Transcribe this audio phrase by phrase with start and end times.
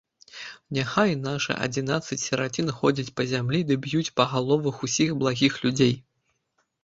[0.77, 5.93] Няхай нашы адзінаццаць сірацін ходзяць па зямлі ды б'юць па галовах усіх благіх людзей!